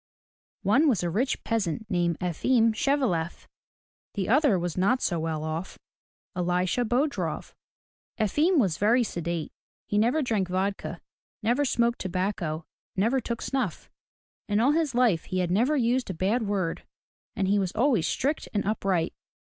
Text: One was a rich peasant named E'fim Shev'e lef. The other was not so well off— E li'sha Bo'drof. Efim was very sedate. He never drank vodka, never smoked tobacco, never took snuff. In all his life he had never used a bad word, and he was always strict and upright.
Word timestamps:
One 0.63 0.89
was 0.89 1.03
a 1.03 1.11
rich 1.11 1.43
peasant 1.43 1.85
named 1.87 2.17
E'fim 2.23 2.73
Shev'e 2.73 3.07
lef. 3.07 3.47
The 4.15 4.29
other 4.29 4.57
was 4.57 4.75
not 4.75 4.99
so 4.99 5.19
well 5.19 5.43
off— 5.43 5.77
E 6.35 6.39
li'sha 6.41 6.83
Bo'drof. 6.85 7.53
Efim 8.19 8.57
was 8.57 8.79
very 8.79 9.03
sedate. 9.03 9.51
He 9.85 9.99
never 9.99 10.23
drank 10.23 10.47
vodka, 10.49 11.01
never 11.43 11.65
smoked 11.65 11.99
tobacco, 12.01 12.65
never 12.95 13.21
took 13.21 13.43
snuff. 13.43 13.91
In 14.49 14.59
all 14.59 14.71
his 14.71 14.95
life 14.95 15.25
he 15.25 15.37
had 15.37 15.51
never 15.51 15.77
used 15.77 16.09
a 16.09 16.15
bad 16.15 16.47
word, 16.47 16.83
and 17.35 17.47
he 17.47 17.59
was 17.59 17.71
always 17.73 18.07
strict 18.07 18.49
and 18.55 18.65
upright. 18.65 19.13